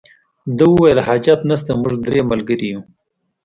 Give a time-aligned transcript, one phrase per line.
[0.57, 2.81] ده وویل حاجت نشته موږ درې ملګري یو.